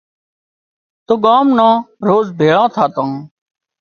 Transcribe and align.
تو 1.05 1.13
ڳان 1.23 1.45
نان 1.57 1.75
روز 2.07 2.25
ڀيۯان 2.39 2.65
ٿاتان 2.75 3.09